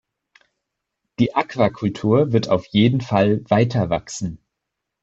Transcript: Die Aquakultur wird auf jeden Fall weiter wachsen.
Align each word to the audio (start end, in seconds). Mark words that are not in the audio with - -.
Die 1.19 1.35
Aquakultur 1.35 2.31
wird 2.31 2.49
auf 2.49 2.65
jeden 2.65 3.01
Fall 3.01 3.43
weiter 3.51 3.91
wachsen. 3.91 4.43